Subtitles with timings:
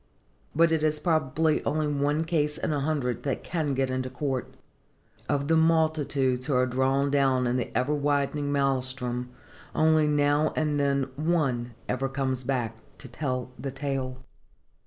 [0.55, 5.47] But it is probably only one case in a hundred that can get into court:—of
[5.47, 9.27] the multitudes who are drawn down in the ever widening maëlstrom
[9.75, 14.17] only now and then one ever comes back to tell the tale.